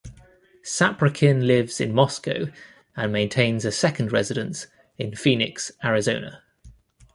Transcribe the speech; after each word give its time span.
Saprykin 0.63 1.45
lives 1.45 1.79
in 1.79 1.93
Moscow 1.93 2.47
and 2.97 3.13
maintains 3.13 3.65
a 3.65 3.71
second 3.71 4.11
residence 4.11 4.65
in 4.97 5.13
Phoenix, 5.15 5.71
Arizona. 5.83 6.41